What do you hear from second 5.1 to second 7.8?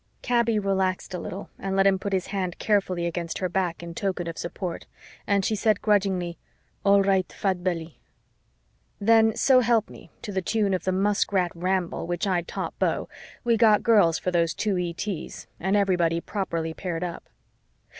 and she said grudgingly, "All right, Fat